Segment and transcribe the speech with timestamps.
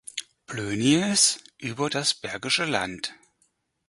[0.47, 3.13] Ploennies über das Bergische Land